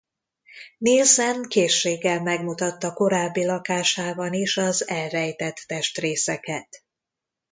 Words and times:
Nilsen 0.77 1.43
készséggel 1.43 2.21
megmutatta 2.21 2.93
korábbi 2.93 3.45
lakásában 3.45 4.33
is 4.33 4.57
az 4.57 4.87
elrejtett 4.87 5.55
testrészeket. 5.67 6.83